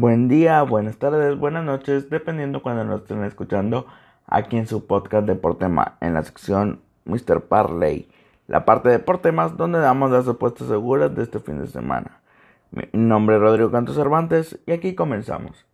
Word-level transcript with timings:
Buen 0.00 0.28
día, 0.28 0.62
buenas 0.62 0.96
tardes, 0.96 1.36
buenas 1.36 1.64
noches, 1.64 2.08
dependiendo 2.08 2.62
cuando 2.62 2.84
nos 2.84 3.00
estén 3.00 3.24
escuchando 3.24 3.88
aquí 4.28 4.56
en 4.56 4.68
su 4.68 4.86
podcast 4.86 5.26
de 5.26 5.34
Portema, 5.34 5.96
en 6.00 6.14
la 6.14 6.22
sección 6.22 6.82
Mr. 7.04 7.48
Parley, 7.48 8.08
la 8.46 8.64
parte 8.64 8.90
de 8.90 9.00
Portemas 9.00 9.56
donde 9.56 9.80
damos 9.80 10.12
las 10.12 10.28
apuestas 10.28 10.68
seguras 10.68 11.16
de 11.16 11.24
este 11.24 11.40
fin 11.40 11.58
de 11.58 11.66
semana. 11.66 12.20
Mi 12.70 12.84
nombre 12.92 13.34
es 13.34 13.42
Rodrigo 13.42 13.72
Canto 13.72 13.92
Cervantes 13.92 14.60
y 14.66 14.70
aquí 14.70 14.94
comenzamos. 14.94 15.66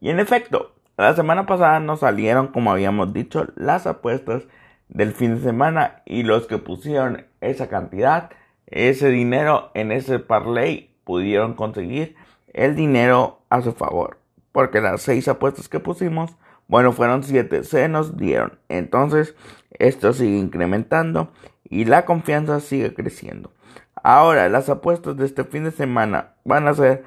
Y 0.00 0.08
en 0.08 0.20
efecto, 0.20 0.72
la 0.96 1.14
semana 1.14 1.44
pasada 1.44 1.78
nos 1.78 2.00
salieron, 2.00 2.46
como 2.46 2.72
habíamos 2.72 3.12
dicho, 3.12 3.46
las 3.56 3.86
apuestas 3.86 4.44
del 4.88 5.12
fin 5.12 5.34
de 5.34 5.42
semana 5.42 6.00
y 6.06 6.22
los 6.22 6.46
que 6.46 6.56
pusieron 6.56 7.26
esa 7.42 7.68
cantidad, 7.68 8.30
ese 8.68 9.10
dinero 9.10 9.70
en 9.74 9.92
ese 9.92 10.18
parlay 10.18 10.96
pudieron 11.04 11.52
conseguir 11.52 12.16
el 12.56 12.74
dinero 12.74 13.42
a 13.50 13.62
su 13.62 13.72
favor. 13.72 14.18
Porque 14.50 14.80
las 14.80 15.02
seis 15.02 15.28
apuestas 15.28 15.68
que 15.68 15.78
pusimos, 15.78 16.36
bueno, 16.66 16.92
fueron 16.92 17.22
siete, 17.22 17.62
se 17.62 17.88
nos 17.88 18.16
dieron. 18.16 18.58
Entonces, 18.68 19.36
esto 19.78 20.12
sigue 20.12 20.38
incrementando 20.38 21.30
y 21.64 21.84
la 21.84 22.04
confianza 22.04 22.58
sigue 22.60 22.94
creciendo. 22.94 23.52
Ahora, 24.02 24.48
las 24.48 24.68
apuestas 24.68 25.16
de 25.16 25.26
este 25.26 25.44
fin 25.44 25.64
de 25.64 25.70
semana 25.70 26.34
van 26.44 26.66
a 26.66 26.74
ser 26.74 27.04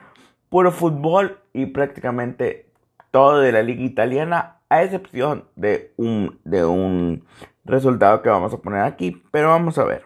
puro 0.50 0.72
fútbol 0.72 1.40
y 1.54 1.68
prácticamente 1.68 2.72
todo 3.12 3.40
de 3.40 3.52
la 3.52 3.64
liga 3.64 3.84
italiana, 3.84 4.58
a 4.70 4.84
excepción 4.84 5.45
de 5.56 5.94
un, 5.98 6.40
de 6.44 6.64
un 6.64 7.26
resultado 7.66 8.22
que 8.22 8.30
vamos 8.30 8.54
a 8.54 8.58
poner 8.58 8.81
aquí. 8.81 9.23
Pero 9.31 9.50
vamos 9.50 9.78
a 9.80 9.84
ver. 9.84 10.06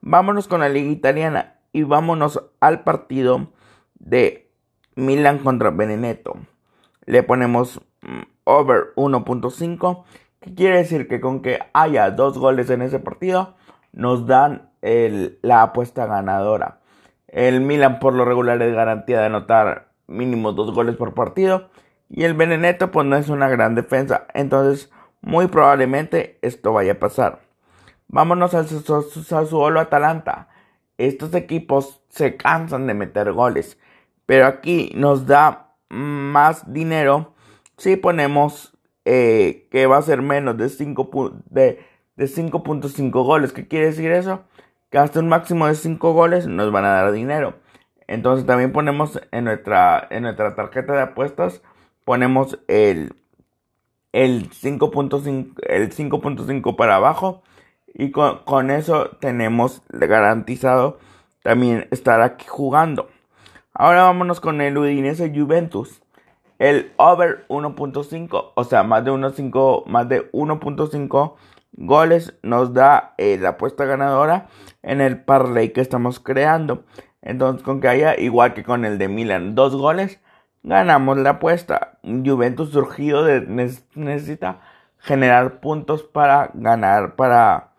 Vámonos 0.00 0.46
con 0.46 0.60
la 0.60 0.68
liga 0.68 0.90
italiana 0.90 1.56
y 1.72 1.82
vámonos 1.82 2.44
al 2.60 2.84
partido 2.84 3.48
de 3.98 4.47
Milan 4.98 5.38
contra 5.38 5.70
Benedetto. 5.70 6.36
Le 7.06 7.22
ponemos 7.22 7.80
mm, 8.02 8.22
over 8.44 8.94
1.5, 8.96 10.04
que 10.40 10.54
quiere 10.54 10.78
decir 10.78 11.08
que 11.08 11.20
con 11.20 11.40
que 11.40 11.60
haya 11.72 12.10
dos 12.10 12.38
goles 12.38 12.68
en 12.70 12.82
ese 12.82 12.98
partido, 12.98 13.54
nos 13.92 14.26
dan 14.26 14.70
la 14.80 15.62
apuesta 15.62 16.06
ganadora. 16.06 16.80
El 17.26 17.60
Milan 17.60 17.98
por 17.98 18.14
lo 18.14 18.24
regular 18.24 18.60
es 18.62 18.74
garantía 18.74 19.20
de 19.20 19.26
anotar 19.26 19.88
mínimo 20.06 20.52
dos 20.52 20.72
goles 20.72 20.96
por 20.96 21.14
partido. 21.14 21.68
Y 22.08 22.24
el 22.24 22.34
Benedetto 22.34 22.90
pues 22.90 23.06
no 23.06 23.16
es 23.16 23.28
una 23.28 23.48
gran 23.48 23.74
defensa. 23.74 24.26
Entonces 24.34 24.90
muy 25.20 25.48
probablemente 25.48 26.38
esto 26.42 26.72
vaya 26.72 26.92
a 26.92 26.98
pasar. 26.98 27.40
Vámonos 28.08 28.54
al 28.54 28.66
Sassuolo 28.66 29.80
Atalanta. 29.80 30.48
Estos 30.96 31.34
equipos 31.34 32.02
se 32.08 32.36
cansan 32.36 32.86
de 32.86 32.94
meter 32.94 33.32
goles. 33.32 33.78
Pero 34.28 34.44
aquí 34.44 34.92
nos 34.94 35.26
da 35.26 35.72
más 35.88 36.70
dinero 36.70 37.32
si 37.78 37.96
ponemos 37.96 38.76
eh, 39.06 39.66
que 39.70 39.86
va 39.86 39.96
a 39.96 40.02
ser 40.02 40.20
menos 40.20 40.58
de 40.58 40.68
5 40.68 41.32
de, 41.46 41.80
de 42.14 42.24
5.5 42.26 43.10
goles. 43.10 43.54
¿Qué 43.54 43.66
quiere 43.66 43.86
decir 43.86 44.10
eso? 44.10 44.44
Que 44.90 44.98
hasta 44.98 45.20
un 45.20 45.30
máximo 45.30 45.66
de 45.66 45.74
5 45.74 46.12
goles 46.12 46.46
nos 46.46 46.70
van 46.70 46.84
a 46.84 46.90
dar 46.90 47.12
dinero. 47.12 47.54
Entonces 48.06 48.44
también 48.44 48.70
ponemos 48.70 49.18
en 49.32 49.44
nuestra, 49.44 50.06
en 50.10 50.24
nuestra 50.24 50.54
tarjeta 50.54 50.92
de 50.92 51.00
apuestas, 51.00 51.62
ponemos 52.04 52.58
el, 52.68 53.14
5.5 54.12 55.54
el 55.68 55.90
5.5 55.90 56.76
para 56.76 56.96
abajo. 56.96 57.42
Y 57.94 58.10
con, 58.10 58.44
con 58.44 58.70
eso 58.70 59.08
tenemos 59.20 59.80
garantizado 59.88 60.98
también 61.42 61.88
estar 61.92 62.20
aquí 62.20 62.44
jugando. 62.46 63.08
Ahora 63.80 64.02
vámonos 64.02 64.40
con 64.40 64.60
el 64.60 64.76
Udinese 64.76 65.32
Juventus. 65.32 66.02
El 66.58 66.90
over 66.96 67.46
1.5, 67.46 68.52
o 68.56 68.64
sea, 68.64 68.82
más 68.82 69.04
de 69.04 69.12
1.5, 69.12 69.86
más 69.86 70.08
de 70.08 70.28
1.5 70.32 71.34
goles 71.74 72.34
nos 72.42 72.74
da 72.74 73.14
eh, 73.18 73.38
la 73.40 73.50
apuesta 73.50 73.84
ganadora 73.84 74.48
en 74.82 75.00
el 75.00 75.22
parlay 75.22 75.72
que 75.72 75.80
estamos 75.80 76.18
creando. 76.18 76.86
Entonces, 77.22 77.62
con 77.62 77.80
que 77.80 77.86
haya, 77.86 78.18
igual 78.18 78.52
que 78.52 78.64
con 78.64 78.84
el 78.84 78.98
de 78.98 79.06
Milan, 79.06 79.54
dos 79.54 79.76
goles, 79.76 80.18
ganamos 80.64 81.16
la 81.16 81.30
apuesta. 81.30 82.00
Juventus 82.02 82.70
surgido 82.70 83.22
de, 83.22 83.42
necesita 83.42 84.58
generar 84.98 85.60
puntos 85.60 86.02
para 86.02 86.50
ganar, 86.54 87.14
para, 87.14 87.74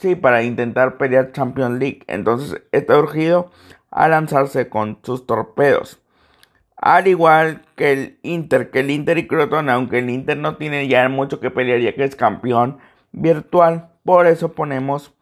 sí, 0.00 0.16
para 0.16 0.42
intentar 0.42 0.98
pelear 0.98 1.30
Champions 1.30 1.78
League. 1.78 2.02
Entonces, 2.08 2.60
está 2.72 2.98
urgido 2.98 3.52
a 3.92 4.08
lanzarse 4.08 4.68
con 4.68 4.98
sus 5.02 5.26
torpedos. 5.26 6.00
Al 6.76 7.06
igual 7.06 7.62
que 7.76 7.92
el 7.92 8.18
Inter, 8.22 8.70
que 8.70 8.80
el 8.80 8.90
Inter 8.90 9.18
y 9.18 9.28
Crotone, 9.28 9.70
aunque 9.70 10.00
el 10.00 10.10
Inter 10.10 10.36
no 10.36 10.56
tiene 10.56 10.88
ya 10.88 11.08
mucho 11.08 11.38
que 11.38 11.50
pelear 11.50 11.80
ya 11.80 11.94
que 11.94 12.02
es 12.02 12.16
campeón 12.16 12.78
virtual, 13.12 13.90
por 14.04 14.26
eso 14.26 14.52
ponemos 14.52 15.14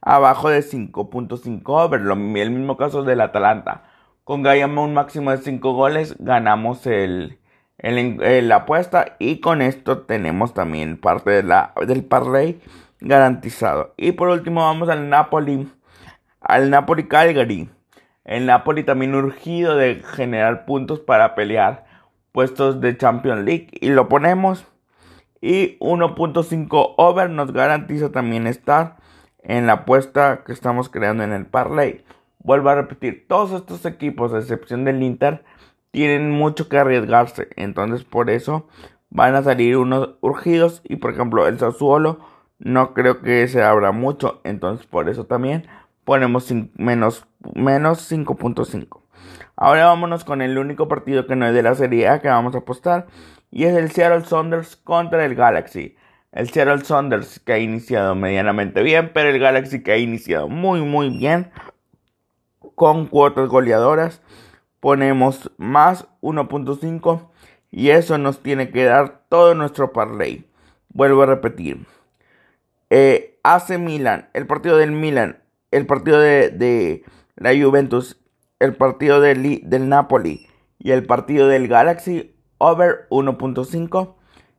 abajo 0.00 0.48
de 0.48 0.60
5.5 0.60 1.62
over, 1.66 2.00
el 2.00 2.50
mismo 2.50 2.76
caso 2.76 3.04
del 3.04 3.20
Atalanta. 3.20 3.84
Con 4.24 4.42
Gayama 4.42 4.82
un 4.82 4.94
máximo 4.94 5.30
de 5.30 5.38
5 5.38 5.72
goles 5.72 6.16
ganamos 6.18 6.86
el, 6.86 7.38
la 7.78 8.56
apuesta 8.56 9.16
y 9.18 9.40
con 9.40 9.62
esto 9.62 9.98
tenemos 9.98 10.54
también 10.54 10.96
parte 10.98 11.30
del 11.42 12.04
parlay 12.04 12.60
garantizado. 13.00 13.94
Y 13.96 14.12
por 14.12 14.28
último 14.28 14.62
vamos 14.62 14.88
al 14.88 15.08
Napoli, 15.08 15.68
al 16.40 16.70
Napoli 16.70 17.06
Calgary. 17.06 17.68
El 18.24 18.46
Napoli 18.46 18.84
también 18.84 19.14
urgido 19.14 19.76
de 19.76 20.02
generar 20.02 20.64
puntos 20.64 21.00
para 21.00 21.34
pelear 21.34 21.84
puestos 22.32 22.80
de 22.80 22.96
Champions 22.96 23.44
League 23.44 23.68
y 23.72 23.90
lo 23.90 24.08
ponemos. 24.08 24.66
Y 25.40 25.78
1.5 25.78 26.94
over 26.96 27.28
nos 27.28 27.52
garantiza 27.52 28.10
también 28.10 28.46
estar 28.46 28.96
en 29.42 29.66
la 29.66 29.74
apuesta 29.74 30.42
que 30.44 30.52
estamos 30.52 30.88
creando 30.88 31.22
en 31.22 31.32
el 31.32 31.46
parlay. 31.46 32.02
Vuelvo 32.38 32.70
a 32.70 32.74
repetir, 32.74 33.26
todos 33.28 33.52
estos 33.52 33.84
equipos, 33.84 34.32
a 34.32 34.38
excepción 34.38 34.84
del 34.84 35.02
Inter, 35.02 35.44
tienen 35.90 36.30
mucho 36.30 36.68
que 36.68 36.78
arriesgarse. 36.78 37.48
Entonces 37.56 38.04
por 38.04 38.30
eso 38.30 38.66
van 39.10 39.34
a 39.34 39.42
salir 39.42 39.76
unos 39.76 40.16
urgidos. 40.20 40.80
Y 40.84 40.96
por 40.96 41.12
ejemplo 41.12 41.46
el 41.46 41.58
Sassuolo 41.58 42.20
no 42.58 42.94
creo 42.94 43.20
que 43.20 43.46
se 43.48 43.62
abra 43.62 43.92
mucho. 43.92 44.40
Entonces 44.44 44.86
por 44.86 45.08
eso 45.08 45.24
también 45.26 45.66
ponemos 46.04 46.52
menos, 46.74 47.26
menos 47.54 48.10
5.5. 48.10 49.00
Ahora 49.56 49.86
vámonos 49.86 50.24
con 50.24 50.42
el 50.42 50.58
único 50.58 50.88
partido 50.88 51.26
que 51.26 51.36
no 51.36 51.46
es 51.46 51.54
de 51.54 51.62
la 51.62 51.74
Serie 51.74 52.08
A 52.08 52.20
que 52.20 52.28
vamos 52.28 52.54
a 52.54 52.58
apostar. 52.58 53.06
Y 53.50 53.64
es 53.64 53.76
el 53.76 53.90
Seattle 53.90 54.24
Saunders 54.24 54.76
contra 54.76 55.24
el 55.24 55.34
Galaxy. 55.34 55.96
El 56.32 56.50
Seattle 56.50 56.84
Saunders 56.84 57.38
que 57.38 57.52
ha 57.52 57.58
iniciado 57.58 58.14
medianamente 58.14 58.82
bien, 58.82 59.12
pero 59.14 59.30
el 59.30 59.38
Galaxy 59.38 59.82
que 59.82 59.92
ha 59.92 59.98
iniciado 59.98 60.48
muy 60.48 60.80
muy 60.82 61.16
bien. 61.16 61.50
Con 62.74 63.06
cuotas 63.06 63.48
goleadoras. 63.48 64.22
Ponemos 64.80 65.52
más 65.56 66.06
1.5. 66.20 67.28
Y 67.70 67.90
eso 67.90 68.18
nos 68.18 68.42
tiene 68.42 68.70
que 68.70 68.84
dar 68.84 69.22
todo 69.28 69.54
nuestro 69.54 69.92
parlay. 69.92 70.46
Vuelvo 70.88 71.22
a 71.22 71.26
repetir. 71.26 71.86
Eh, 72.90 73.38
AC 73.42 73.78
Milan, 73.78 74.28
el 74.32 74.46
partido 74.46 74.76
del 74.76 74.92
Milan 74.92 75.44
el 75.74 75.86
partido 75.86 76.20
de, 76.20 77.04
la 77.36 77.50
Juventus, 77.50 78.20
el 78.58 78.76
partido 78.76 79.20
del, 79.20 79.88
Napoli 79.88 80.46
y 80.78 80.92
el 80.92 81.04
partido 81.04 81.48
del 81.48 81.68
Galaxy 81.68 82.34
over 82.58 83.06
1.5 83.10 84.14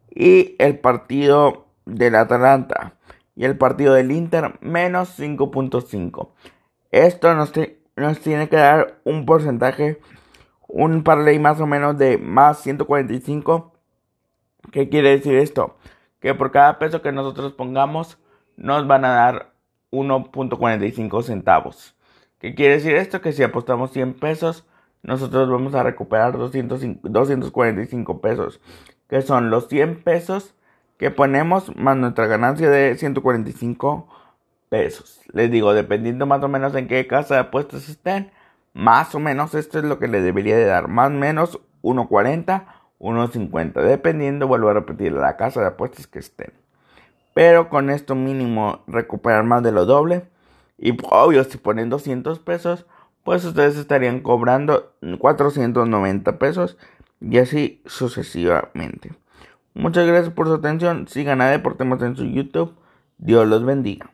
y 0.10 0.56
el 0.60 0.80
partido 0.80 1.68
del 1.86 2.16
Atalanta 2.16 2.96
y 3.36 3.46
el 3.46 3.58
partido 3.58 3.94
del 3.94 4.12
Inter 4.12 4.58
menos 4.62 5.20
5.5. 5.20 6.30
Esto 6.92 7.34
nos, 7.34 7.54
nos, 7.96 8.20
tiene 8.20 8.50
que 8.50 8.58
dar 8.58 9.00
un 9.04 9.26
porcentaje, 9.26 10.00
un 10.68 11.04
parlay 11.04 11.40
más 11.40 11.60
o 11.60 11.68
menos 11.68 11.98
de 11.98 12.18
más 12.18 12.60
145. 12.60 13.74
¿Qué 14.72 14.90
quiere 14.90 15.10
decir 15.10 15.36
esto? 15.36 15.78
Que 16.20 16.34
por 16.34 16.52
cada 16.52 16.80
peso 16.80 17.02
que 17.02 17.12
nosotros 17.12 17.54
pongamos 17.54 18.18
nos 18.56 18.88
van 18.88 19.06
a 19.06 19.10
dar 19.10 19.54
1.45 19.92 21.24
centavos. 21.24 21.95
¿Qué 22.46 22.54
quiere 22.54 22.76
decir 22.76 22.96
esto? 22.96 23.22
Que 23.22 23.34
si 23.34 23.42
apostamos 23.42 23.90
100 23.90 24.20
pesos, 24.20 24.68
nosotros 25.02 25.50
vamos 25.50 25.74
a 25.74 25.82
recuperar 25.82 26.38
245 26.38 28.22
pesos, 28.22 28.62
que 29.10 29.24
son 29.24 29.50
los 29.50 29.68
100 29.68 30.04
pesos 30.04 30.54
que 31.00 31.10
ponemos 31.10 31.76
más 31.76 31.98
nuestra 31.98 32.28
ganancia 32.28 32.70
de 32.70 32.96
145 32.98 34.08
pesos. 34.70 35.22
Les 35.34 35.50
digo, 35.50 35.74
dependiendo 35.74 36.28
más 36.28 36.44
o 36.44 36.48
menos 36.48 36.76
en 36.76 36.88
qué 36.88 37.08
casa 37.08 37.34
de 37.34 37.40
apuestas 37.42 37.90
estén, 37.90 38.30
más 38.76 39.16
o 39.16 39.20
menos 39.20 39.56
esto 39.56 39.80
es 39.80 39.86
lo 39.86 39.98
que 39.98 40.08
le 40.08 40.22
debería 40.22 40.56
de 40.56 40.66
dar, 40.66 40.88
más 40.88 41.08
o 41.08 41.14
menos 41.14 41.60
1.40, 41.82 42.64
1.50, 43.00 43.82
dependiendo, 43.82 44.48
vuelvo 44.48 44.70
a 44.70 44.74
repetir, 44.74 45.14
la 45.14 45.36
casa 45.36 45.62
de 45.62 45.68
apuestas 45.70 46.06
que 46.06 46.20
estén. 46.20 46.54
Pero 47.34 47.70
con 47.70 47.90
esto 47.90 48.14
mínimo 48.14 48.84
recuperar 48.86 49.44
más 49.46 49.64
de 49.64 49.72
lo 49.72 49.88
doble. 49.88 50.28
Y 50.78 50.96
obvio, 51.10 51.44
si 51.44 51.58
ponen 51.58 51.90
200 51.90 52.40
pesos, 52.40 52.86
pues 53.24 53.44
ustedes 53.46 53.78
estarían 53.78 54.22
cobrando 54.22 54.94
490 55.20 56.38
pesos. 56.40 56.78
y 57.22 57.38
así 57.40 57.82
sucesivamente. 57.86 59.14
Muchas 59.74 60.06
gracias 60.06 60.34
por 60.34 60.48
su 60.48 60.54
atención. 60.54 61.08
Sigan 61.08 61.42
a 61.42 61.50
Deportemas 61.50 62.02
en 62.02 62.16
su 62.16 62.26
YouTube. 62.26 62.76
Dios 63.18 63.48
los 63.48 63.66
bendiga. 63.66 64.12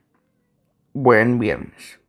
Buen 0.93 1.39
viernes. 1.39 1.99